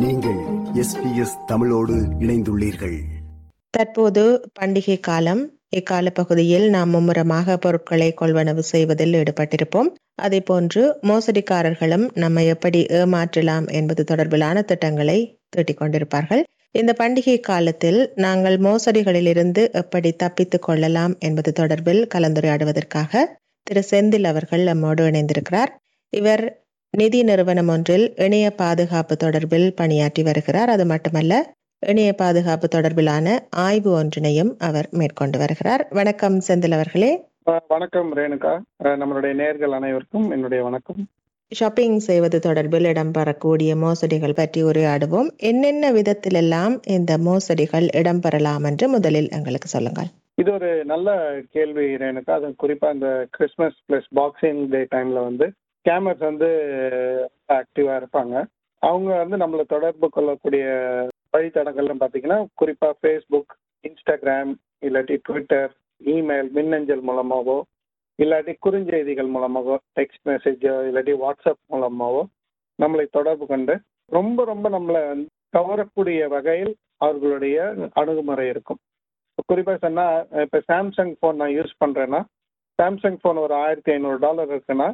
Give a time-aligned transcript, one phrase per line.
[0.00, 0.38] நீங்கள்
[0.74, 2.98] எஸ்பிஎஸ் தமிழோடு இணைந்துள்ளீர்கள்.
[3.70, 5.58] தற்போது பண்டிகை காலம்.
[5.68, 9.88] இக்கால பகுதியில் நாம் மும்முரமாக பொருட்களை கொள்வனவு செய்வதில் ஈடுபட்டிருப்போம்.
[10.22, 16.42] அதேபோன்று மோசடிக்காரர்களும் நம்மை எப்படி ஏமாற்றலாம் என்பது தொடர்பிலான திட்டங்களை தீட்டிக் கொண்டிருப்பார்கள்.
[16.70, 23.26] இந்த பண்டிகை காலத்தில் நாங்கள் மோசடிகளிலிருந்து எப்படி தப்பித்துக் கொள்ளலாம் என்பது தொடர்பில் கலந்துரையாடுவதற்காக
[23.62, 25.80] திரு செந்தில் அவர்கள் நம்மோடு இணைந்திருக்கிறார்.
[26.10, 26.64] இவர்
[26.94, 30.68] நிதி நிறுவனம் ஒன்றில் இணைய பாதுகாப்பு தொடர்பில் பணியாற்றி வருகிறார்.
[30.68, 31.34] அது மட்டுமல்ல
[31.78, 35.86] இணைய பாதுகாப்பு தொடர்பிலான ஆய்வு ஒன்றினையும் அவர் மேற்கொண்டு வருகிறார்.
[35.90, 37.10] வணக்கம் செந்தில் அவர்களே.
[37.68, 38.54] வணக்கம் ரேணுகா.
[39.02, 41.00] நம்மளுடைய நேர்கள் அனைவருக்கும் என்னுடைய வணக்கம்.
[41.52, 45.30] ஷாப்பிங் செய்வது தொடர்பில் இடம்பெறக்கூடிய மோசடிகள் பற்றி உரையாடுவோம்.
[45.36, 50.10] என்னென்ன விதத்திலெல்லாம் இந்த மோசடிகள் இடம்பெறலாம் என்று முதலில் எங்களுக்கு சொல்லுங்கள்.
[50.34, 51.18] இது ஒரு நல்ல
[51.50, 52.30] கேள்வி ரேணுகா.
[52.30, 56.48] அது குறிப்பா இந்த கிறிஸ்மஸ் பிளஸ் பாக்ஸிங் டே டைம்ல வந்து ஸ்கேமர்ஸ் வந்து
[57.58, 58.34] ஆக்டிவாக இருப்பாங்க.
[58.82, 60.64] அவங்க வந்து நம்மளை தொடர்பு கொள்ளக்கூடிய
[61.34, 63.52] வழித்தடங்கள்னு பார்த்தீங்கன்னா குறிப்பாக ஃபேஸ்புக்
[63.84, 64.52] இன்ஸ்டாகிராம்
[64.86, 65.72] இல்லாட்டி ட்விட்டர்
[66.14, 67.58] இமெயில் மின்னஞ்சல் மூலமாகவோ
[68.18, 72.22] இல்லாட்டி குறுஞ்செய்திகள் மூலமாகவோ டெக்ஸ்ட் மெசேஜோ இல்லாட்டி வாட்ஸ்அப் மூலமாகவோ
[72.78, 73.74] நம்மளை தொடர்பு கொண்டு
[74.16, 75.02] ரொம்ப ரொம்ப நம்மளை
[75.56, 76.72] கவரக்கூடிய வகையில்
[77.04, 77.56] அவர்களுடைய
[78.00, 78.80] அணுகுமுறை இருக்கும்.
[79.50, 82.20] குறிப்பாக சொன்னால் இப்போ சாம்சங் ஃபோன் நான் யூஸ் பண்ணுறேன்னா
[82.78, 84.88] சாம்சங் ஃபோன் ஒரு ஆயிரத்தி ஐநூறு டாலர் இருக்குன்னா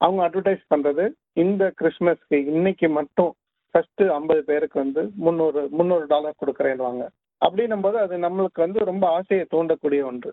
[0.00, 1.04] அவங்க அட்வர்டைஸ் பண்ணுறது
[1.42, 3.32] இந்த கிறிஸ்மஸ்க்கு இன்னைக்கு மட்டும்
[3.74, 7.04] ஃபர்ஸ்ட் ஐம்பது பேருக்கு வந்து முந்நூறு முந்நூறு டாலர் கொடுக்குறேன்னுவாங்க.
[7.42, 10.30] அப்படின்னும் போது அது நம்மளுக்கு வந்து ரொம்ப ஆசையை தூண்டக்கூடிய ஒன்று.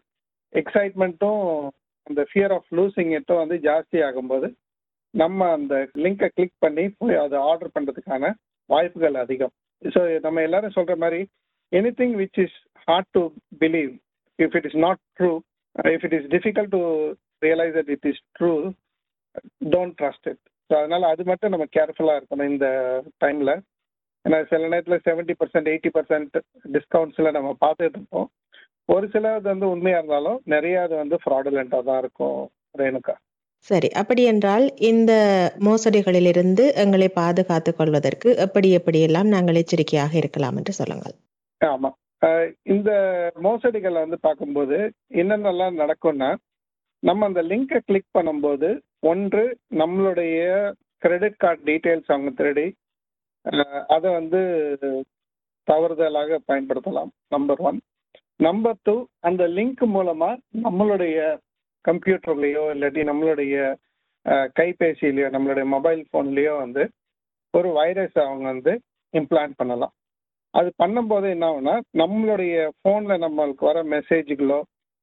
[0.53, 1.43] எக்ஸைட்மெண்ட்டும்
[2.07, 4.47] அந்த ஃபியர் ஆஃப் லூசிங் இட்டும் வந்து ஜாஸ்தி ஆகும்போது
[5.13, 8.31] நம்ம அந்த லிங்கை கிளிக் பண்ணி போய் அதை ஆர்டர் பண்ணுறதுக்கான
[8.69, 9.53] வாய்ப்புகள் அதிகம்.
[9.81, 11.21] ஸோ நம்ம எல்லாரும் சொல்கிற மாதிரி
[11.99, 13.23] anything which is hard to
[13.63, 13.91] believe
[14.39, 15.31] if it is not true
[15.75, 16.81] if it is difficult to
[17.47, 18.51] realise that it is true
[19.73, 22.67] don't trust it so அதனால அது மட்டும் நம்ம கேர்ஃபுல்லாக இருக்கணும் இந்த
[23.23, 23.53] டைமில்
[24.25, 26.35] ஏன்னா சில நேரத்தில் செவன்ட்டி பர்சன்ட் எயிட்டி பர்சன்ட்
[26.75, 28.27] டிஸ்கவுண்ட்ஸில் நம்ம பார்த்துட்டு இருப்போம்.
[28.89, 32.39] ஒரு சிலது வந்து உண்மையாக இருந்தாலும் நிறைய அது வந்து ஃப்ராடுலண்ட்டாக தான் இருக்கும்
[32.81, 33.15] ரேணுகா.
[33.67, 33.89] சரி.
[34.01, 35.13] அப்படி என்றால் இந்த
[35.67, 41.15] மோசடிகளிலிருந்து எங்களை பாதுகாத்துக் கொள்வதற்கு எப்படி எப்படியெல்லாம் நாங்கள் எச்சரிக்கையாக இருக்கலாம் என்று சொல்லுங்கள்.
[41.61, 41.95] ஆமாம்
[42.75, 42.91] இந்த
[43.47, 44.77] மோசடிகளை வந்து பார்க்கும்போது
[45.21, 46.29] என்னென்னலாம் நடக்கும்னா
[47.03, 49.43] நம்ம அந்த லிங்கை கிளிக் பண்ணும்போது ஒன்று
[49.75, 50.39] நம்மளுடைய
[50.97, 52.67] கிரெடிட் கார்டு டீட்டெயில்ஸ் அவங்க திருடி
[53.87, 54.39] அதை வந்து
[55.67, 57.79] தவறுதலாக பயன்படுத்தலாம் நம்பர் ஒன்
[58.39, 61.17] நம்பர் டூ அந்த லிங்க் மூலமாக நம்மளுடைய
[61.85, 63.55] கம்ப்யூட்டர்லேயோ இல்லாட்டி நம்மளுடைய
[64.59, 66.83] கைபேசியிலையோ நம்மளுடைய மொபைல் ஃபோன்லேயோ வந்து
[67.53, 68.73] ஒரு வைரஸ் அவங்க வந்து
[69.13, 69.93] இம்ப்ளான்ட் பண்ணலாம்.
[70.53, 74.59] அது பண்ணும்போது என்ன ஆகுனா நம்மளுடைய ஃபோனில் நம்மளுக்கு வர மெசேஜுகளோ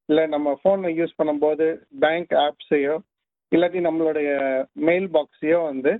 [0.09, 1.65] இல்லை நம்ம ஃபோனை யூஸ் பண்ணும்போது
[2.03, 2.95] பேங்க் ஆப்ஸையோ
[3.51, 4.29] இல்லாட்டி நம்மளுடைய
[4.87, 5.91] மெயில் பாக்ஸையோ வந்து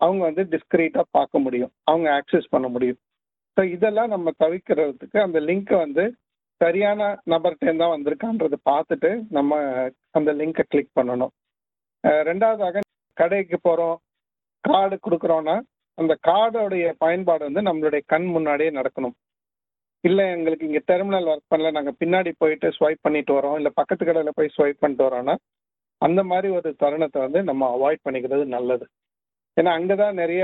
[0.00, 1.72] அவங்க வந்து டிஸ்கிரீட்டாக பார்க்க முடியும்.
[1.90, 2.98] அவங்க ஆக்சஸ் பண்ண முடியும்.
[3.56, 6.04] ஸோ இதெல்லாம் நம்ம தவிர்க்கிறதுக்கு அந்த லிங்க்கை வந்து
[6.60, 7.00] சரியான
[7.32, 9.58] நபர்கிட்டேருந்து தான் வந்திருக்கான்றதை பார்த்துட்டு நம்ம
[10.18, 11.32] அந்த லிங்க்கை கிளிக் பண்ணணும்.
[12.28, 12.82] ரெண்டாவதாக
[13.16, 13.96] கடைக்கு போகிறோம்
[14.64, 15.56] கார்டு கொடுக்குறோன்னா
[15.98, 19.16] அந்த கார்டோடைய பயன்பாடு வந்து நம்மளுடைய கண் முன்னாடியே நடக்கணும்.
[20.08, 21.70] இல்லை எங்களுக்கு இங்கே டெர்மினல் ஒர்க் பண்ணல.
[21.76, 23.56] நாங்கள் பின்னாடி போயிட்டு ஸ்வைப் பண்ணிட்டு வரோம்.
[23.60, 25.34] இல்லை பக்கத்து கடையில் போய் ஸ்வைப் பண்ணிட்டு வரோன்னா
[26.06, 28.84] அந்த மாதிரி ஒரு தருணத்தை வந்து நம்ம அவாய்ட் பண்ணிக்கிறது நல்லது.
[29.56, 30.42] ஏன்னா அங்கே தான் நிறைய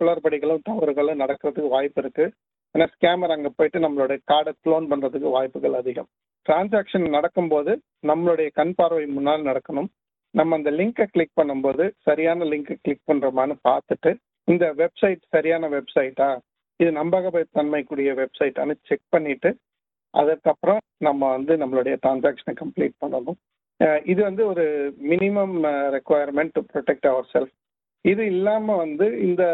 [0.00, 2.32] குளறுபடிகளும் தவறுகளும் நடக்கிறதுக்கு வாய்ப்பு இருக்குது
[2.74, 6.08] ஏன்னா ஸ்கேமர் அங்கே போயிட்டு நம்மளுடைய கார்டை க்ளோன் பண்ணுறதுக்கு வாய்ப்புகள் அதிகம்.
[6.46, 7.72] டிரான்சாக்ஷன் நடக்கும்போது
[8.10, 9.88] நம்மளுடைய கண் பார்வை முன்னால் நடக்கணும்.
[10.34, 14.10] நம்ம அந்த லிங்கை கிளிக் பண்ணும்போது சரியான லிங்கை கிளிக் பண்ணுறோமான்னு பார்த்துட்டு
[14.48, 16.28] இந்த வெப்சைட் சரியான வெப்சைட்டா
[16.80, 19.50] இது நம்பகத்தன்மைக்குரிய வெப்சைட்டான்னு செக் பண்ணிட்டு
[20.14, 23.38] அதுக்கப்புறம் நம்ம வந்து நம்மளுடைய டிரான்சாக்ஷனை கம்ப்ளீட் பண்ணணும்.
[24.10, 24.64] இது வந்து ஒரு
[25.12, 25.56] minimum
[25.96, 27.54] requirement to protect our self
[28.04, 29.44] இது இல்லாமல் வந்து இந்த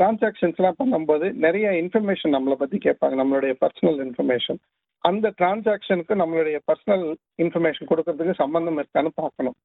[0.00, 3.16] டிரான்சாக்ஷன்ஸ்லாம் பண்ணும்போது நிறைய இன்ஃபர்மேஷன் நம்மளை பற்றி கேட்பாங்க.
[3.22, 4.60] நம்மளுடைய பர்சனல் இன்ஃபர்மேஷன்
[5.04, 7.06] அந்த டிரான்சாக்ஷனுக்கு நம்மளுடைய பர்சனல்
[7.44, 9.56] இன்ஃபர்மேஷன் கொடுக்கறதுக்கு சம்மந்தம் இருக்கான்னு பார்க்கணும்.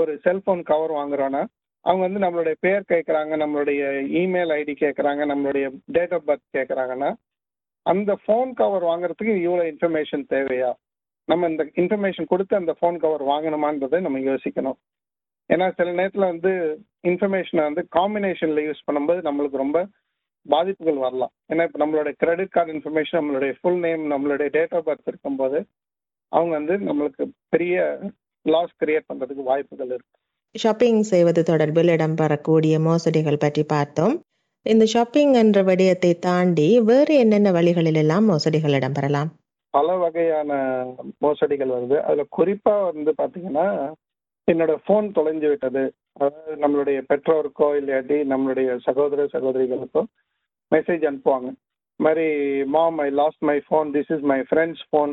[0.00, 1.42] ஒரு செல்ஃபோன் கவர் வாங்குறோன்னா
[1.84, 3.82] அவங்க வந்து நம்மளுடைய பேர் கேட்குறாங்க நம்மளுடைய
[4.22, 7.10] இமெயில் ஐடி கேட்குறாங்க நம்மளுடைய டேட் ஆஃப் பர்த் கேட்குறாங்கன்னா
[7.86, 10.70] அந்த ஃபோன் கவர் வாங்குறதுக்கு இவ்வளோ இன்ஃபர்மேஷன் தேவையா?
[11.28, 14.78] நம்ம இந்த இன்ஃபர்மேஷன் கொடுத்து அந்த ஃபோன் கவர் வாங்கணுமான்றதை நம்ம யோசிக்கணும்.
[15.50, 16.52] ஏன்னா சில நேரத்தில் வந்து
[17.10, 19.80] இன்ஃபர்மேஷனை வந்து காம்பினேஷனில் யூஸ் பண்ணும்போது நம்மளுக்கு ரொம்ப
[20.46, 21.32] பாதிப்புகள் வரலாம்.
[21.52, 25.58] ஏன்னா இப்போ நம்மளுடைய கிரெடிட் கார்டு இன்ஃபர்மேஷன் நம்மளுடைய ஃபுல் நேம் நம்மளுடைய டேட் ஆஃப் பர்த் இருக்கும்போது
[26.32, 27.76] அவங்க வந்து நம்மளுக்கு பெரிய
[28.46, 30.20] லாஸ் கிரியேட் பண்ணுறதுக்கு வாய்ப்புகள் இருக்குது
[30.54, 34.14] ஷாப்பிங் செய்வது தொடர்பில் இடம்பெறக்கூடிய மோசடிகள் பற்றி பார்த்தோம்.
[34.66, 39.30] இந்த ஷாப்பிங் என்ற விடயத்தை தாண்டி வேறு என்னென்ன வழிகளில் எல்லாம் மோசடிகள் இடம்பெறலாம்
[39.74, 40.52] பல வகையான
[41.24, 41.96] மோசடிகள் வருது.
[42.08, 43.66] அதில் குறிப்பாக வந்து பார்த்தீங்கன்னா
[44.48, 45.84] என்னோட ஃபோன் தொலைஞ்சு விட்டது.
[46.16, 50.02] அதாவது நம்மளுடைய பெற்றோருக்கோ இல்லாட்டி நம்மளுடைய சகோதர சகோதரிகளுக்கோ
[50.72, 51.50] மெசேஜ் அனுப்புவாங்க.
[52.00, 52.28] மாதிரி
[52.74, 55.12] mom I lost my phone this is my friend's phone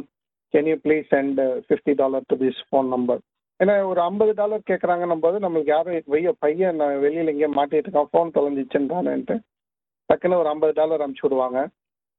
[0.53, 3.21] can you please send fifty dollar to this phone number
[3.59, 8.11] ஏன்னா ஒரு ஐம்பது டாலர் கேட்குறாங்கன்னும் போது நம்மளுக்கு யாரும் வெய்ய பையன் நான் வெளியில் எங்கேயோ மாட்டிட்டு இருக்கான்
[8.11, 9.35] ஃபோன் தொலைஞ்சிச்சுன்றான்ட்டு
[10.09, 11.59] டக்குன்னு ஒரு ஐம்பது டாலர் அனுப்பிச்சி விடுவாங்க.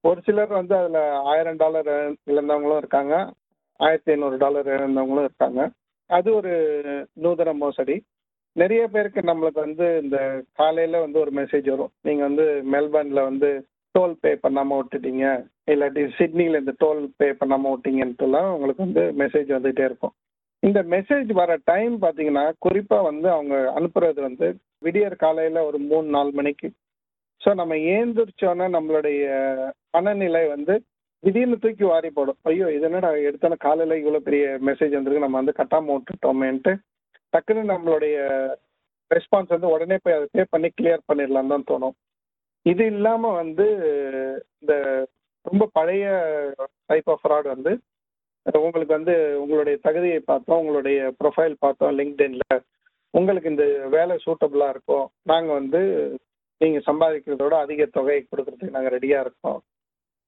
[0.04, 1.00] ஒரு சிலர் வந்து அதில்
[1.30, 1.88] ஆயிரம் டாலர்
[2.32, 3.14] இழந்தவங்களும் இருக்காங்க.
[3.76, 5.60] ஆயிரத்தி ஐநூறு டாலர் இழந்தவங்களும் இருக்காங்க.
[6.06, 6.52] அது ஒரு
[7.24, 7.96] நூதன மோசடி.
[8.52, 11.92] நிறைய பேருக்கு நம்மளுக்கு வந்து இந்த காலையில் வந்து ஒரு மெசேஜ் வரும்.
[12.02, 13.50] நீங்கள் வந்து மெல்பர்னில் வந்து
[13.94, 15.24] டோல் பே பண்ணாமல் விட்டுட்டீங்க.
[15.72, 20.14] இல்லாட்டி சிட்னியில் இந்த டோல் பே பண்ணாமல் விட்டீங்கன்ட்டுலாம் உங்களுக்கு வந்து மெசேஜ் வந்துகிட்டே இருக்கும்.
[20.62, 24.46] இந்த மெசேஜ் வர டைம் பார்த்தீங்கன்னா குறிப்பாக வந்து அவங்க அனுப்புறது வந்து
[24.86, 26.68] விடியற் காலையில் ஒரு மூணு நாலு மணிக்கு.
[27.42, 29.20] ஸோ நம்ம ஏந்திரிச்சோன்னே நம்மளுடைய
[29.96, 30.74] மனநிலை வந்து
[31.24, 32.38] திடீர்னு தூக்கி வாரி போடும்.
[32.50, 36.72] ஐயோ இது என்னடா எடுத்தோன்னே காலையில் இவ்வளோ பெரிய மெசேஜ் வந்திருக்கு நம்ம வந்து கட்டாமல் விட்டுட்டோமேன்ட்டு
[37.32, 38.16] டக்குன்னு நம்மளுடைய
[39.10, 41.94] ரெஸ்பான்ஸ் வந்து உடனே போய் அதை பே பண்ணி கிளியர் பண்ணிடலாம் தான் தோணும்.
[42.66, 43.66] இது இல்லாமல் வந்து
[44.60, 44.74] இந்த
[45.46, 46.06] ரொம்ப பழைய
[46.90, 47.72] டைப் ஆஃப் ஃப்ராட் வந்து
[48.46, 52.46] உங்களுக்கு வந்து உங்களுடைய தகுதியை பார்த்தோம் உங்களுடைய ப்ரொஃபைல் பார்த்தோம் லிங்க்டின்ல
[53.14, 53.64] உங்களுக்கு இந்த
[53.96, 55.80] வேலை சூட்டபுளாக இருக்கும் நாங்கள் வந்து
[56.60, 59.60] நீங்கள் சம்பாதிக்கிறதோட அதிக தொகையை கொடுக்கறதுக்கு நாங்கள் ரெடியாக இருக்கோம்.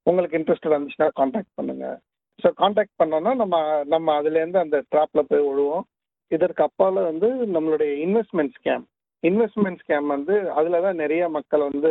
[0.06, 1.98] உங்களுக்கு இன்ட்ரெஸ்டட் இருந்துச்சுன்னா காண்டாக்ட் பண்ணுங்கள்
[2.42, 5.84] ஸோ காண்டாக்ட் பண்ணோன்னா நம்ம நம்ம அதுலேருந்து அந்த ட்ராப்பில் போய் விழுவோம்
[6.30, 8.84] இதற்கு அப்பால் வந்து நம்மளுடைய இன்வெஸ்ட்மெண்ட் ஸ்கேம்
[9.22, 11.90] இன்வெஸ்ட்மெண்ட் ஸ்கேம் வந்து அதில் தான் நிறைய மக்கள் வந்து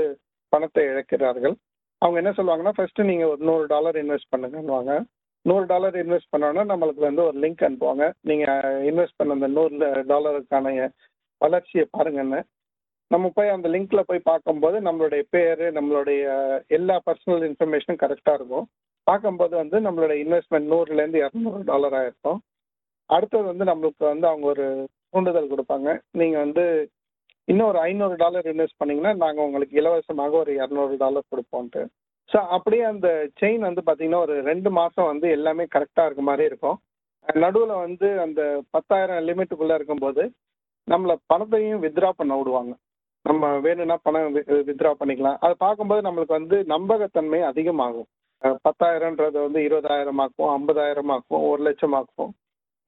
[0.53, 1.55] பணத்தை இழக்கிறார்கள்.
[2.01, 4.93] அவங்க என்ன சொல்லுவாங்கன்னா ஃபஸ்ட்டு நீங்கள் ஒரு நூறு டாலர் இன்வெஸ்ட் பண்ணுங்கன்னுவாங்க.
[5.45, 8.05] நூறு டாலர் இன்வெஸ்ட் பண்ணோன்னா நம்மளுக்கு வந்து ஒரு லிங்க் அனுப்புவாங்க.
[8.29, 9.77] நீங்கள் இன்வெஸ்ட் பண்ண அந்த நூறு
[10.11, 10.89] டாலருக்கான
[11.41, 12.39] வளர்ச்சியை பாருங்கன்னு.
[13.11, 16.21] நம்ம போய் அந்த லிங்க்ல போய் பார்க்கும்போது நம்மளுடைய பேர் நம்மளுடைய
[16.77, 18.67] எல்லா பர்சனல் இன்ஃபர்மேஷனும் கரெக்டாக இருக்கும்.
[19.07, 22.39] பார்க்கும்போது வந்து நம்மளுடைய இன்வெஸ்ட்மெண்ட் நூறுலேருந்து இரநூறு டாலர் ஆயிருக்கும்.
[23.09, 24.65] அடுத்தது வந்து நம்மளுக்கு வந்து அவங்க ஒரு
[25.09, 25.89] தூண்டுதல் கொடுப்பாங்க.
[26.19, 26.65] நீங்கள் வந்து
[27.47, 31.81] இன்னும் ஒரு ஐநூறு டாலர் இன்வெஸ்ட் பண்ணிங்கன்னா நாங்கள் உங்களுக்கு இலவசமாக ஒரு இரநூறு டாலர் கொடுப்போன்ட்டு
[32.31, 33.07] ஸோ அப்படியே அந்த
[33.39, 36.77] செயின் வந்து பார்த்தீங்கன்னா ஒரு ரெண்டு மாதம் வந்து எல்லாமே கரெக்டாக இருக்க மாதிரி இருக்கும்.
[37.27, 38.41] நடுவில் வந்து அந்த
[38.75, 40.23] பத்தாயிரம் லிமிட்டுக்குள்ளே இருக்கும்போது
[40.87, 42.73] நம்மளை பணத்தையும் வித்ரா பண்ண விடுவாங்க.
[43.25, 44.35] நம்ம வேணும்னா பணம்
[44.69, 45.37] வித்ரா பண்ணிக்கலாம்.
[45.43, 48.07] அதை பார்க்கும்போது நம்மளுக்கு வந்து நம்பகத்தன்மை அதிகமாகும்.
[48.65, 52.31] பத்தாயிரன்றது வந்து இருபதாயிரமாக்கும் ஐம்பதாயிரமாக்கும் ஒரு லட்சமாக்கும்.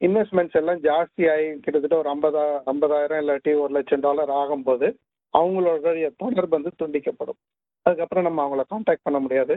[0.02, 4.88] இன்வெஸ்ட்மெண்ட்ஸ் எல்லாம் ஜாஸ்தியாகி கிட்டத்தட்ட ஒரு ஐம்பதா ஐம்பதாயிரம் இல்லாட்டி ஒரு லட்சம் டாலர் ஆகும்போது
[5.34, 7.40] அவங்களுடைய தொடர்பு வந்து துண்டிக்கப்படும்.
[7.86, 9.56] அதுக்கப்புறம் நம்ம அவங்கள காண்டாக்ட் பண்ண முடியாது.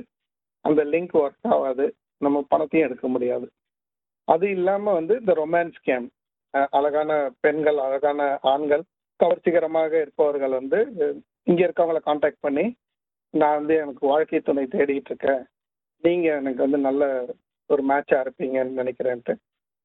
[0.64, 1.86] அந்த லிங்க் ஒர்க் ஆகாது.
[2.24, 3.46] நம்ம பணத்தையும் எடுக்க முடியாது.
[4.28, 6.06] அது இல்லாமல் வந்து இந்த ரொமான்ஸ் ஸ்கேம்
[6.76, 8.20] அழகான பெண்கள் அழகான
[8.52, 8.82] ஆண்கள்
[9.20, 10.78] கவர்ச்சிகரமாக இருப்பவர்கள் வந்து
[11.42, 12.64] இங்கே இருக்கவங்கள காண்டாக்ட் பண்ணி
[13.34, 15.42] நான் வந்து எனக்கு வாழ்க்கை துணை தேடிட்டு இருக்கேன்.
[16.04, 17.02] நீங்கள் எனக்கு வந்து நல்ல
[17.70, 19.34] ஒரு மேட்சாக இருப்பீங்கன்னு நினைக்கிறேன்ட்டு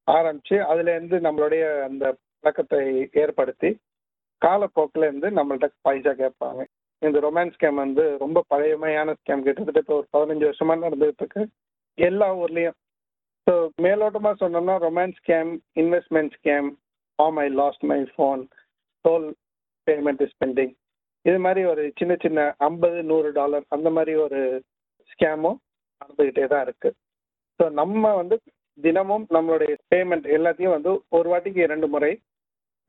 [0.08, 2.06] ஆரம்பித்து அதுலேருந்து நம்மளுடைய அந்த
[2.44, 2.82] பழக்கத்தை
[3.24, 3.70] ஏற்படுத்தி
[4.42, 6.62] காலப்போக்கில் இருந்து நம்மள்ட்ட பைசா கேட்பாங்க.
[7.02, 11.44] இந்த ரொமான்ஸ் ஸ்கேம் வந்து ரொம்ப பழையமையான ஸ்கேம் கிட்டத்தட்ட இப்போ ஒரு பதினஞ்சு வருஷமா நடந்துகிட்டு இருக்கு
[11.98, 12.78] எல்லா ஊர்லேயும்.
[13.48, 13.54] ஸோ
[13.86, 15.52] மேலோட்டமாக சொன்னோம்னா ரொமான்ஸ் ஸ்கேம்
[15.82, 16.68] இன்வெஸ்ட்மெண்ட் ஸ்கேம்
[17.20, 18.42] ஆம் I lost my phone
[19.06, 19.28] toll
[19.88, 20.74] payment spending
[21.26, 22.40] இது மாதிரி ஒரு சின்ன சின்ன
[22.70, 24.40] ஐம்பது நூறு டாலர் அந்த மாதிரி ஒரு
[25.12, 25.60] ஸ்கேமும்
[26.02, 26.98] நடந்துக்கிட்டே தான் இருக்குது
[27.60, 28.36] ஸோ நம்ம வந்து
[28.78, 32.12] தினமும் நம்மளுடைய பேமெண்ட் எல்லாத்தையும் வந்து ஒரு வாட்டிக்கு இரண்டு முறை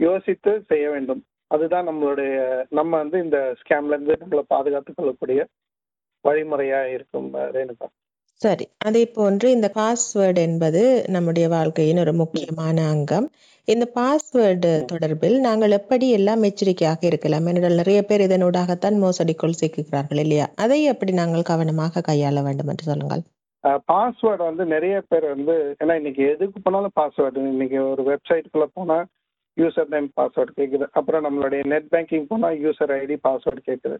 [0.00, 1.22] யோசித்து செய்ய வேண்டும்.
[1.54, 2.36] அதுதான் நம்மளுடைய
[2.70, 5.40] நம்ம வந்து இந்த ஸ்கேம்லேருந்து நம்மளை பாதுகாத்துக் கொள்ளக்கூடிய
[6.24, 7.86] வழிமுறையாக இருக்கும் ரேணுகா.
[8.40, 8.64] சரி.
[8.84, 13.26] அதே போன்று இந்த பாஸ்வேர்டு என்பது நம்முடைய வாழ்க்கையின் ஒரு முக்கியமான அங்கம்.
[13.68, 17.46] இந்த பாஸ்வேர்டு தொடர்பில் நாங்கள் எப்படி எல்லாம் எச்சரிக்கையாக இருக்கலாம்?
[17.46, 20.46] என்றால் நிறைய பேர் இதனூடாகத்தான் மோசடிக்குள் சிக்குகிறார்கள் இல்லையா?
[20.56, 23.22] அதை எப்படி நாங்கள் கவனமாக கையாள வேண்டும் என்று சொல்லுங்கள்.
[23.92, 29.06] பாஸ்வேர்டு வந்து நிறைய பேர் வந்து ஏன்னா இன்னைக்கு எதுக்கு போனாலும் பாஸ்வேர்டு இன்னைக்கு ஒரு வெப்சைட்டுக்குள்ள போனால்
[29.56, 33.98] யூசர் நேம் பாஸ்வேர்டு கேட்குது அப்புறம் நம்மளுடைய நெட் பேங்கிங் போனால் யூசர் ஐடி பாஸ்வேர்டு கேட்குது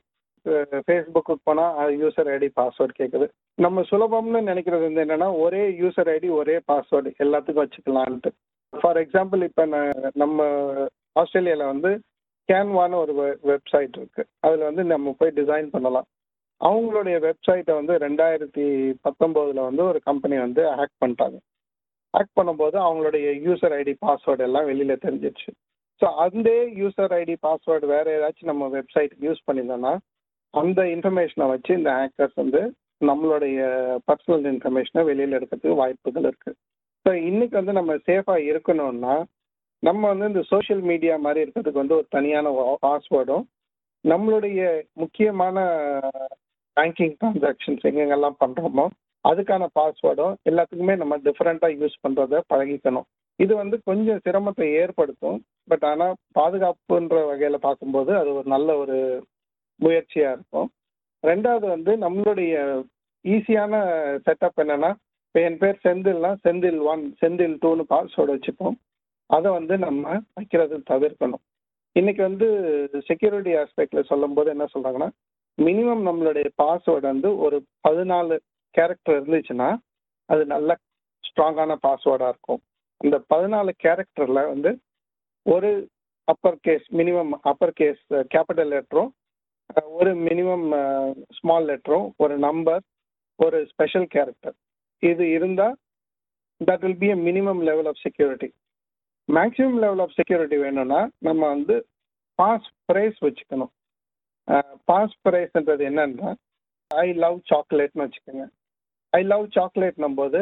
[0.87, 3.27] ஃபேஸ்புக்கு போனால் யூசர் ஐடி பாஸ்வேர்டு கேட்குது
[3.65, 8.33] நம்ம சுலபம்னு நினைக்கிறது வந்து என்னென்னா ஒரே யூசர் ஐடி ஒரே பாஸ்வேர்டு எல்லாத்துக்கும் வச்சுக்கலான்ட்டு.
[8.73, 9.65] ஃபார் எக்ஸாம்பிள் இப்போ
[10.23, 10.47] நம்ம
[11.21, 11.91] ஆஸ்திரேலியாவில் வந்து
[12.49, 13.13] கேன்வான்னு ஒரு
[13.51, 16.07] வெப்சைட் இருக்குது அதில் வந்து நம்ம போய் டிசைன் பண்ணலாம்.
[16.61, 18.67] அவங்களுடைய வெப்சைட்டை வந்து ரெண்டாயிரத்தி
[19.07, 21.39] பத்தொம்போதில் வந்து ஒரு கம்பெனி வந்து ஹேக் பண்ணிட்டாங்க.
[22.15, 25.51] ஹேக் பண்ணும்போது அவங்களுடைய யூசர் ஐடி பாஸ்வேர்டு எல்லாம் வெளியில் தெரிஞ்சிருச்சு.
[26.01, 26.49] ஸோ அந்த
[26.81, 29.93] யூசர் ஐடி பாஸ்வேர்டு வேற ஏதாச்சும் நம்ம வெப்சைட் யூஸ் பண்ணியிருந்தோம்னா
[30.55, 32.61] அந்த இன்ஃபர்மேஷனை வச்சு இந்த ஹேக்கர்ஸ் வந்து
[33.01, 33.61] நம்மளுடைய
[34.09, 36.59] பர்சனல் இன்ஃபர்மேஷனை வெளியில் எடுக்கிறதுக்கு வாய்ப்புகள் இருக்குது
[37.07, 39.15] ஸோ இன்றைக்கி வந்து நம்ம சேஃபாக இருக்கணும்னா
[39.83, 42.51] நம்ம வந்து இந்த சோஷியல் மீடியா மாதிரி இருக்கிறதுக்கு வந்து ஒரு தனியான
[42.85, 43.47] பாஸ்வேர்டும்
[44.05, 44.61] நம்மளுடைய
[44.95, 45.57] முக்கியமான
[46.77, 48.87] பேங்கிங் டிரான்சாக்ஷன்ஸ் எங்கெங்கெல்லாம் பண்ணுறோமோ
[49.25, 53.07] அதுக்கான பாஸ்வேர்டும் எல்லாத்துக்குமே நம்ம டிஃப்ரெண்ட்டாக யூஸ் பண்ணுறத பழகிக்கணும்.
[53.41, 55.39] இது வந்து கொஞ்சம் சிரமத்தை ஏற்படுத்தும்.
[55.71, 58.99] பட் ஆனால் பாதுகாப்புன்ற வகையில் பார்க்கும்போது அது ஒரு நல்ல ஒரு
[59.81, 60.69] முயற்சியாக இருக்கும்.
[61.25, 62.55] ரெண்டாவது வந்து நம்மளுடைய
[63.25, 63.75] ஈஸியான
[64.27, 64.91] செட்டப் என்னன்னா
[65.27, 68.77] இப்போ என் பேர் செந்தில்னா செந்தில் ஒன் செந்தில் டூன்னு பாஸ்வேர்டு வச்சுப்போம்.
[69.31, 71.43] அதை வந்து நம்ம வைக்கிறது தவிர்க்கணும்.
[71.97, 72.47] இன்னைக்கு வந்து
[73.09, 75.09] செக்யூரிட்டி ஆஸ்பெக்டில் சொல்லும்போது என்ன சொல்கிறாங்கன்னா
[75.59, 78.37] மினிமம் நம்மளுடைய பாஸ்வேர்டு வந்து ஒரு பதினாலு
[78.77, 79.69] கேரக்டர் இருந்துச்சுன்னா
[80.29, 80.71] அது நல்ல
[81.25, 82.63] ஸ்ட்ராங்கான பாஸ்வேர்டாக இருக்கும்.
[83.01, 84.71] அந்த பதினாலு கேரக்டரில் வந்து
[85.47, 85.71] ஒரு
[86.29, 88.03] upper case minimum upper case
[88.35, 89.11] capital லெட்டரும்
[89.99, 90.67] ஒரு மினிமம்
[91.39, 92.83] ஸ்மால் லெட்டரும் ஒரு நம்பர்
[93.39, 94.57] ஒரு ஸ்பெஷல் கேரக்டர்
[95.03, 95.77] இது இருந்தால்
[96.61, 98.49] that will be a minimum level of security
[99.29, 101.77] maximum level of security வேணும்னா நம்ம வந்து
[102.39, 103.73] பாஸ் ப்ரைஸ் வச்சுக்கணும்.
[104.85, 106.31] பாஸ் ப்ரைஸ்ன்றது என்னன்னா
[106.91, 108.45] ஐ லவ் சாக்லேட்னு வச்சுக்கோங்க.
[109.13, 110.41] ஐ லவ் சாக்லேட்னும் போது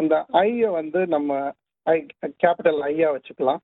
[0.00, 1.30] அந்த ஐயை வந்து நம்ம
[1.86, 1.96] ஐ
[2.42, 3.60] கேபிட்டல் ஐயா வச்சுக்கலாம்.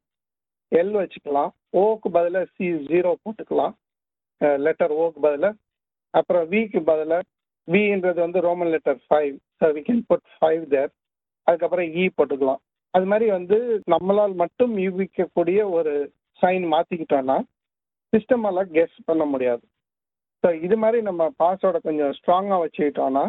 [0.73, 1.51] எல் வச்சுக்கலாம்.
[1.83, 3.75] ஓக்கு பதிலாக சி ஜீரோ போட்டுக்கலாம்.
[4.67, 5.55] லெட்டர் ஓக்கு பதிலாக
[6.15, 7.29] அப்புறம் விக்கு பதிலாக
[7.69, 10.91] வின்றது வந்து Roman letter five so we can put five there
[11.47, 12.61] அதுக்கப்புறம் இ போட்டுக்கலாம்.
[12.95, 13.57] அது மாதிரி வந்து
[13.95, 15.93] நம்மளால் மட்டும் யூகிக்கக்கூடிய ஒரு
[16.41, 17.37] சைன் மாற்றிக்கிட்டோன்னா
[18.13, 19.65] சிஸ்டமெல்லாம் கெஸ் பண்ண முடியாது.
[20.45, 23.25] ஸோ இது மாதிரி நம்ம பாஸ்வேர்டை கொஞ்சம் ஸ்ட்ராங்காக வச்சுக்கிட்டோன்னா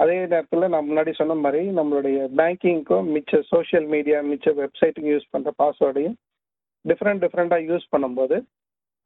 [0.00, 5.50] அதே நேரத்தில் நான் முன்னாடி சொன்ன மாதிரி நம்மளுடைய பேங்கிங்க்கும் மிச்ச சோஷியல் மீடியா மிச்ச வெப்சைட்டுக்கு யூஸ் பண்ணுற
[5.62, 6.16] பாஸ்வேர்டையும்
[6.84, 8.36] டிஃப்ரெண்ட் டிஃப்ரெண்ட்டாக யூஸ் பண்ணும்போது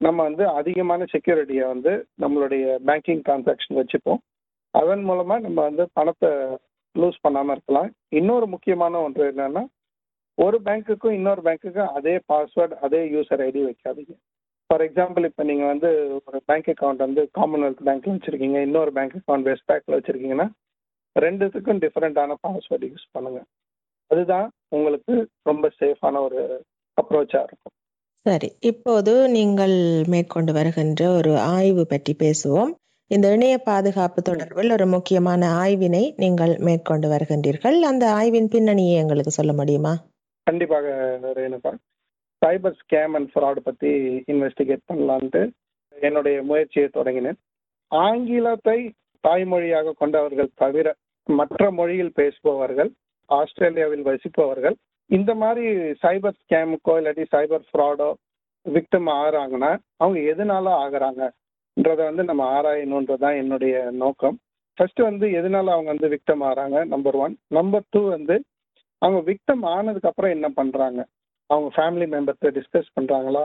[0.01, 4.21] நம்ம வந்து அதிகமான செக்யூரிட்டியை வந்து நம்மளுடைய பேங்கிங் டிரான்சாக்ஷன் வச்சுப்போம்.
[4.75, 6.31] அதன் மூலமாக நம்ம வந்து பணத்தை
[6.97, 7.89] லூஸ் பண்ணாமல் இருக்கலாம்.
[8.19, 9.63] இன்னொரு முக்கியமான ஒன்று என்னென்னா
[10.39, 14.15] ஒரு பேங்க்குக்கும் இன்னொரு பேங்க்குக்கும் அதே பாஸ்வேர்டு அதே யூசர் ஐடி வைக்காதீங்க.
[14.71, 15.91] ஃபார் எக்ஸாம்பிள் இப்போ நீங்கள் வந்து
[16.27, 18.61] ஒரு பேங்க் அக்கௌண்ட் வந்து காமன்வெல்த் பேங்க்கில் வச்சுருக்கீங்க.
[18.69, 20.49] இன்னொரு பேங்க் அக்கௌண்ட் வெஸ்ட் பேங்க்கில் வச்சுருக்கீங்கன்னா
[21.25, 23.47] ரெண்டுத்துக்கும் டிஃப்ரெண்ட்டான பாஸ்வேர்டு யூஸ் பண்ணுங்கள்
[24.11, 24.47] அதுதான்
[24.77, 25.15] உங்களுக்கு
[25.51, 26.41] ரொம்ப சேஃபான ஒரு
[26.99, 27.73] அப்ரோச்சாக இருக்கும்.
[28.27, 29.77] சரி இப்போது நீங்கள்
[30.13, 32.71] மேற்கொண்டு வருகின்ற ஒரு ஆய்வு பற்றி பேசுவோம்.
[33.11, 37.77] இந்த இணைய பாதுகாப்பு தொடர்பில் ஒரு முக்கியமான ஆய்வினை நீங்கள் மேற்கொண்டு வருகின்றீர்கள்.
[37.91, 39.93] அந்த ஆய்வின் பின்னணியை எங்களுக்கு சொல்ல முடியுமா?
[40.47, 40.89] கண்டிப்பாக
[41.39, 41.73] Renuka.
[42.43, 43.91] Cyber scam and fraud பற்றி
[44.33, 45.43] இன்வெஸ்டிகேட் பண்ணலான்ட்டு
[45.97, 47.39] என்னுடைய முயற்சியை தொடங்கினேன்.
[47.91, 48.79] ஆங்கிலத்தை
[49.25, 50.89] தாய்மொழியாக கொண்டவர்கள் தவிர
[51.27, 52.91] மற்ற மொழியில் பேசுபவர்கள்
[53.31, 54.77] ஆஸ்திரேலியாவில் வசிப்பவர்கள்
[55.11, 55.67] இந்த மாதிரி
[56.03, 58.09] சைபர் ஸ்கேமுக்கோ இல்லாட்டி சைபர் ஃப்ராடோ
[58.67, 64.37] விக்டம் ஆகிறாங்கன்னா அவங்க எதனால ஆகிறாங்கன்றத வந்து நம்ம ஆராயணுன்றது தான் என்னுடைய நோக்கம்.
[64.79, 66.79] ஃபர்ஸ்ட் வந்து எதனால அவங்க வந்து விக்டம் ஆகிறாங்க?
[66.85, 68.37] நம்பர் ஒன் நம்பர் டூ வந்து
[68.99, 71.01] அவங்க விக்டம் ஆனதுக்கு அப்புறம் என்ன பண்றாங்க?
[71.51, 73.45] அவங்க ஃபேமிலி மெம்பர்ஸை டிஸ்கஸ் பண்றாங்களா?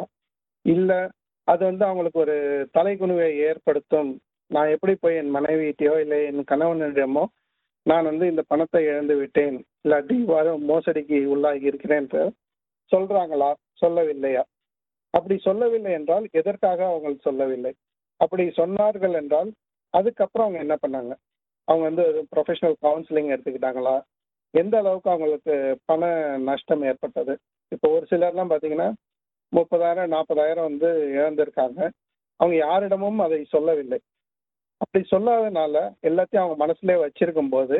[0.66, 1.00] இல்லை
[1.48, 2.36] அது வந்து அவங்களுக்கு ஒரு
[2.74, 4.22] தலைக்குணுவை ஏற்படுத்தும்.
[4.48, 7.24] நான் எப்படி போய் என் மனைவியிட்டையோ இல்லை என் கணவனிடமோ
[7.84, 9.66] நான் வந்து இந்த பணத்தை இழந்து விட்டேன்.
[9.84, 12.08] இல்லாட்டி இவ்வாறு மோசடிக்கு உள்ளாகி இருக்கிறேன்
[12.92, 13.54] சொல்றாங்களா?
[13.82, 14.44] சொல்லவில்லையா?
[15.14, 17.74] அப்படி சொல்லவில்லை என்றால் எதற்காக அவங்க சொல்லவில்லை?
[18.18, 19.52] அப்படி சொன்னார்கள் என்றால்
[19.90, 21.14] அதுக்கப்புறம் அவங்க என்ன பண்ணாங்க?
[21.64, 24.02] அவங்க வந்து ப்ரொஃபஷனல் கவுன்சிலிங் எடுத்துக்கிட்டாங்களா?
[24.54, 26.04] எந்த அளவுக்கு அவங்களுக்கு பண
[26.38, 27.38] நஷ்டம் ஏற்பட்டது?
[27.68, 28.94] இப்போ ஒரு சிலர்லாம் பார்த்தீங்கன்னா
[29.56, 31.90] முப்பதாயிரம் நாற்பதாயிரம் வந்து இழந்திருக்காங்க.
[32.36, 34.00] அவங்க யாரிடமும் அதை சொல்லவில்லை.
[34.82, 35.76] அப்படி சொல்லாதனால
[36.10, 37.78] எல்லாத்தையும் அவங்க மனசுலேயே வச்சிருக்கும் போது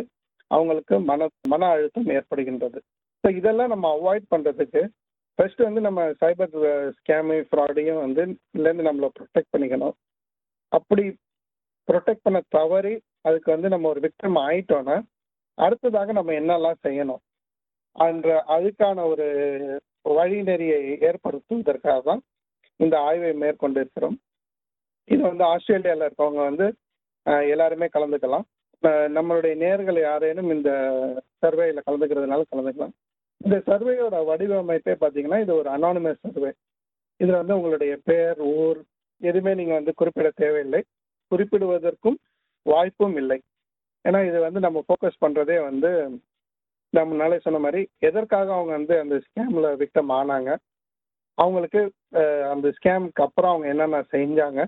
[0.51, 2.79] அவங்களுக்கு மன மன அழுத்தம் ஏற்படுகின்றது.
[3.24, 4.81] ஸோ இதெல்லாம் நம்ம அவாய்ட் பண்ணுறதுக்கு
[5.39, 6.55] ஃபர்ஸ்ட் வந்து நம்ம சைபர்
[6.98, 8.24] ஸ்கேமு ஃப்ராடையும் வந்து
[8.55, 9.96] இதுலேருந்து நம்மளை ப்ரொடெக்ட் பண்ணிக்கணும்.
[10.72, 11.03] அப்படி
[11.88, 12.93] ப்ரொடெக்ட் பண்ண தவறி
[13.27, 14.98] அதுக்கு வந்து நம்ம ஒரு விக்டம் ஆயிட்டோன்னா
[15.58, 17.22] அடுத்ததாக நம்ம என்னெல்லாம் செய்யணும்?
[17.96, 19.25] என்ற அதுக்கான ஒரு
[20.17, 22.22] வழிநெறியை ஏற்படுத்துவதற்காக தான்
[22.79, 24.15] இந்த ஆய்வை மேற்கொண்டிருக்கிறோம்.
[25.10, 26.67] இது வந்து ஆஸ்திரேலியாவில் இருக்கவங்க வந்து
[27.53, 28.45] எல்லாருமே கலந்துக்கலாம்.
[29.17, 30.71] நம்மளுடைய நேர்கள் யாரேனும் இந்த
[31.43, 32.93] சர்வேயில் கலந்துக்கிறதுனால கலந்துக்கலாம்.
[33.45, 36.51] இந்த சர்வேயோட வடிவமைப்பே பார்த்தீங்கன்னா இது ஒரு அனானிமஸ் சர்வே
[37.19, 38.79] இதில் வந்து உங்களுடைய பேர் ஊர்
[39.21, 40.81] எதுவுமே நீங்கள் வந்து குறிப்பிட தேவையில்லை.
[41.31, 42.17] குறிப்பிடுவதற்கும்
[42.65, 43.37] வாய்ப்பும் இல்லை.
[44.05, 45.91] ஏன்னா இது வந்து நம்ம ஃபோக்கஸ் பண்ணுறதே வந்து
[46.97, 50.51] நம்ம நாளே சொன்ன மாதிரி எதற்காக அவங்க வந்து அந்த ஸ்கேமில் விக்டம் ஆனாங்க?
[51.37, 51.81] அவங்களுக்கு
[52.53, 54.61] அந்த ஸ்கேமுக்கு அப்புறம் அவங்க என்னென்ன செஞ்சாங்க?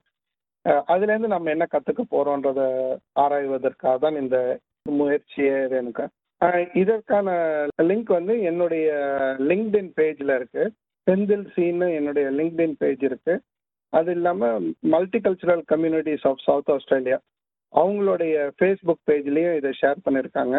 [0.65, 2.61] அதுலேருந்து நம்ம என்ன கற்றுக்க போகிறோன்றத
[3.19, 4.37] ஆராய்வதற்காக தான் இந்த
[4.99, 6.05] முயற்சியே எனக்கு
[6.73, 7.27] இதற்கான
[7.81, 8.87] லிங்க் வந்து என்னுடைய
[9.49, 10.73] லிங்க்டின் பேஜில் இருக்குது
[11.07, 13.43] செந்தில் சீன்னு என்னுடைய லிங்க்டின் பேஜ் இருக்குது
[13.93, 14.75] அது இல்லாமல்
[15.19, 17.17] multicultural communities of South Australia.
[17.73, 20.55] அவங்களுடைய ஃபேஸ்புக் பேஜ்லேயும் இதை ஷேர் பண்ணியிருக்காங்க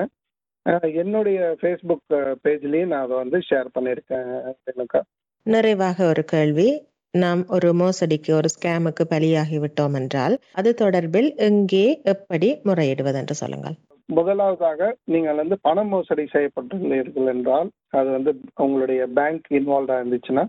[1.02, 4.30] என்னுடைய ஃபேஸ்புக் பேஜ்லேயும் நான் அதை வந்து ஷேர் பண்ணியிருக்கேன்
[4.64, 5.00] எனக்கு
[5.46, 6.68] நிறைவாக ஒரு கேள்வி.
[7.14, 13.76] நாம் ஒரு மோசடிக்கு ஒரு ஸ்கேமுக்கு பலியாகி விட்டோம் என்றால் அது தொடர்பில் எங்கே எப்படி முறையிடுவது என்று சொல்லுங்கள்.
[14.08, 20.44] முதலாவதாக நீங்கள் வந்து பண மோசடி செய்யப்பட்டுள்ளீர்கள் என்றால் அது வந்து உங்களுடைய பேங்க் இன்வால்வ்டாக இருந்துச்சுன்னா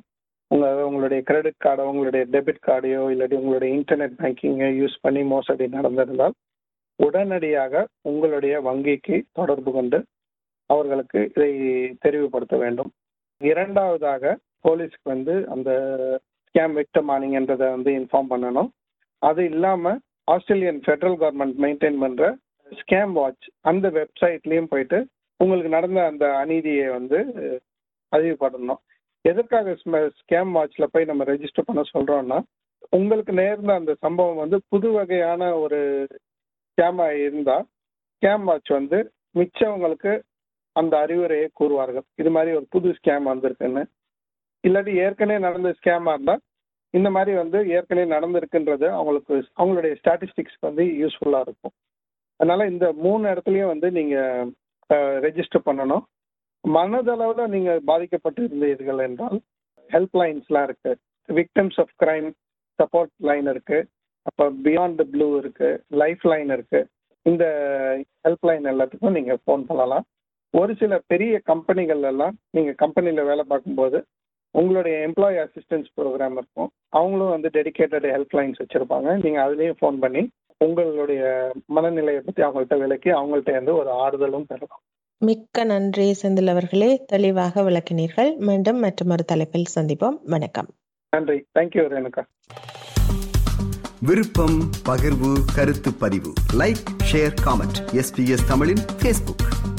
[0.51, 6.35] உங்கள் உங்களுடைய கிரெடிட் கார்டோ உங்களுடைய டெபிட் கார்டையோ இல்லாட்டி உங்களுடைய இன்டர்நெட் பேங்கிங்கை யூஸ் பண்ணி மோசடி நடந்திருந்தால்
[6.99, 9.97] உடனடியாக உங்களுடைய வங்கிக்கு தொடர்பு கொண்டு
[10.69, 11.51] அவர்களுக்கு இதை
[12.05, 12.91] தெரிவுபடுத்த வேண்டும்.
[13.41, 15.71] இரண்டாவதாக போலீஸ்க்கு வந்து அந்த
[16.55, 18.67] ஸ்கேம் விக்டம் ஆனீங்கன்றதை வந்து இன்ஃபார்ம் பண்ணணும்.
[19.21, 19.97] அது இல்லாமல்
[20.33, 22.25] ஆஸ்திரேலியன் ஃபெடரல் கவர்மெண்ட் மெயின்டைன் பண்ணுற
[22.71, 24.97] ஸ்கேம் வாட்ச் அந்த வெப்சைட்லேயும் போயிட்டு
[25.39, 27.17] உங்களுக்கு நடந்த அந்த அநீதியை வந்து
[28.11, 28.81] அறிவுப்படணும்
[29.25, 29.75] எதற்காக
[30.21, 32.37] ஸ்கேம் வாட்சில் போய் நம்ம ரெஜிஸ்டர் பண்ண சொல்கிறோன்னா
[32.97, 35.81] உங்களுக்கு நேர்ந்த அந்த சம்பவம் வந்து புது வகையான ஒரு
[36.69, 37.67] ஸ்கேமாக இருந்தால்
[38.15, 38.99] ஸ்கேம் வாட்ச் வந்து
[39.39, 40.13] மிச்சவங்களுக்கு
[40.75, 42.07] அந்த அறிவுரையை கூறுவார்கள்.
[42.21, 43.83] இது மாதிரி ஒரு புது ஸ்கேம் வந்திருக்குன்னு
[44.67, 46.43] இல்லாட்டி ஏற்கனவே நடந்த ஸ்கேமாக இருந்தால்
[46.97, 51.73] இந்த மாதிரி வந்து ஏற்கனவே நடந்திருக்குன்றது அவங்களுக்கு அவங்களுடைய ஸ்டாட்டிஸ்டிக்ஸ் வந்து யூஸ்ஃபுல்லாக இருக்கும்.
[52.39, 54.51] அதனால் இந்த மூணு இடத்துலையும் வந்து நீங்கள்
[55.25, 56.03] ரெஜிஸ்டர் பண்ணணும்.
[56.63, 59.37] மனதளவில் நீங்கள் பாதிக்கப்பட்டு இருந்தீர்கள் என்றால்
[59.89, 62.29] ஹெல்ப் லைன்ஸ்லாம் இருக்குது victims of crime
[62.79, 63.87] support line இருக்குது
[64.29, 66.89] அப்போ பியாண்ட் ப்ளூ இருக்குது லைஃப் லைன் இருக்குது
[67.25, 67.45] இந்த
[68.25, 70.05] ஹெல்ப் லைன் எல்லாத்துக்கும் நீங்கள் ஃபோன் பண்ணலாம்.
[70.53, 73.99] ஒரு சில பெரிய கம்பெனிகள் எல்லாம் நீங்கள் கம்பெனியில் வேலை பார்க்கும்போது
[74.55, 76.69] உங்களுடைய எம்ப்ளாயி அசிஸ்டன்ஸ் ப்ரோக்ராம் இருக்கும்.
[76.89, 79.23] அவங்களும் வந்து டெடிக்கேட்டட் ஹெல்ப் லைன்ஸ் வச்சிருப்பாங்க.
[79.23, 84.81] நீங்க அதுலேயும் ஃபோன் பண்ணி உங்களுடைய மனநிலையை பத்தி அவங்கள்ட்ட விளக்கி அவங்கள்ட்ட இருந்து ஒரு ஆறுதலும் பெறலாம்.
[85.17, 87.03] மிக்க நன்றி செந்தில் அவர்களே.
[87.05, 88.37] தெளிவாக விளக்கினீர்கள்.
[88.37, 90.17] மீண்டும் மற்றொரு தலைப்பில் சந்திப்போம்.
[90.25, 90.67] வணக்கம்.
[91.09, 91.45] நன்றி.
[91.59, 92.23] Thank you Renuka.
[94.01, 94.59] விருப்பம்
[94.89, 96.33] பகிர்வு கருத்து பதிவு.
[96.59, 99.74] லைக் ஷேர் காமெண்ட் எஸ்பிஎஸ் தமிழின் ஃபேஸ்புக்